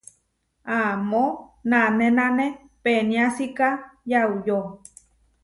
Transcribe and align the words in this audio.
Amó 0.77 1.25
nanénane 1.69 2.47
peniásika 2.85 3.67
yauyó. 4.09 4.59